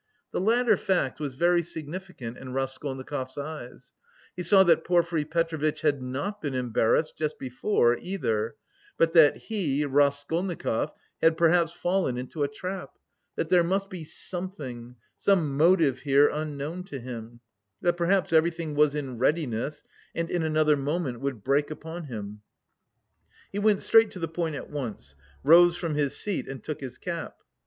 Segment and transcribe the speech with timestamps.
[0.31, 3.93] The latter fact was very significant in Raskolnikov's eyes:
[4.35, 8.55] he saw that Porfiry Petrovitch had not been embarrassed just before either,
[8.97, 10.91] but that he, Raskolnikov,
[11.21, 12.97] had perhaps fallen into a trap;
[13.35, 17.39] that there must be something, some motive here unknown to him;
[17.81, 19.83] that, perhaps, everything was in readiness
[20.15, 22.41] and in another moment would break upon him...
[23.51, 26.97] He went straight to the point at once, rose from his seat and took his
[26.97, 27.37] cap.